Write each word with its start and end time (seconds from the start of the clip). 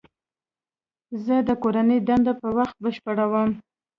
زه 1.25 1.35
د 1.47 1.49
کور 1.61 1.75
دنده 2.07 2.33
په 2.41 2.47
وخت 2.57 2.75
بشپړوم. 2.83 3.49